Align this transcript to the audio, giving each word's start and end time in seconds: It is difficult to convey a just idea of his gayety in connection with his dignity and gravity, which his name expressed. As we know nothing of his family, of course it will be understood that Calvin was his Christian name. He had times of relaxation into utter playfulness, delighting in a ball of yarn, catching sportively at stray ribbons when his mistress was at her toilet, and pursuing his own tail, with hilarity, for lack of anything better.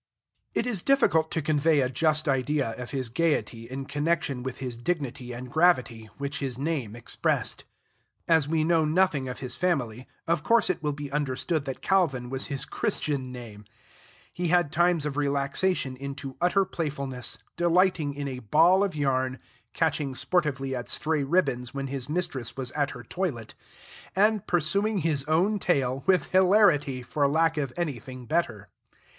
It 0.55 0.65
is 0.65 0.81
difficult 0.81 1.29
to 1.29 1.43
convey 1.43 1.79
a 1.79 1.87
just 1.87 2.27
idea 2.27 2.71
of 2.71 2.89
his 2.89 3.07
gayety 3.07 3.69
in 3.69 3.85
connection 3.85 4.41
with 4.41 4.57
his 4.57 4.75
dignity 4.75 5.31
and 5.31 5.51
gravity, 5.51 6.09
which 6.17 6.39
his 6.39 6.57
name 6.57 6.95
expressed. 6.95 7.65
As 8.27 8.47
we 8.47 8.63
know 8.63 8.83
nothing 8.83 9.29
of 9.29 9.41
his 9.41 9.55
family, 9.55 10.07
of 10.25 10.41
course 10.43 10.71
it 10.71 10.81
will 10.81 10.91
be 10.91 11.11
understood 11.11 11.65
that 11.65 11.83
Calvin 11.83 12.31
was 12.31 12.47
his 12.47 12.65
Christian 12.65 13.31
name. 13.31 13.63
He 14.33 14.47
had 14.47 14.71
times 14.71 15.05
of 15.05 15.17
relaxation 15.17 15.95
into 15.95 16.35
utter 16.41 16.65
playfulness, 16.65 17.37
delighting 17.55 18.15
in 18.15 18.27
a 18.27 18.39
ball 18.39 18.83
of 18.83 18.95
yarn, 18.95 19.37
catching 19.71 20.15
sportively 20.15 20.75
at 20.75 20.89
stray 20.89 21.21
ribbons 21.21 21.75
when 21.75 21.85
his 21.85 22.09
mistress 22.09 22.57
was 22.57 22.71
at 22.71 22.89
her 22.89 23.03
toilet, 23.03 23.53
and 24.15 24.47
pursuing 24.47 25.01
his 25.01 25.23
own 25.25 25.59
tail, 25.59 26.03
with 26.07 26.25
hilarity, 26.31 27.03
for 27.03 27.27
lack 27.27 27.55
of 27.57 27.71
anything 27.77 28.25
better. 28.25 28.67